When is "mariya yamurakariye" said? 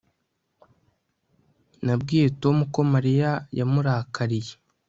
2.93-4.53